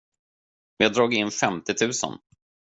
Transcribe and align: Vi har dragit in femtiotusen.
Vi 0.77 0.85
har 0.85 0.93
dragit 0.93 1.17
in 1.17 1.31
femtiotusen. 1.31 2.19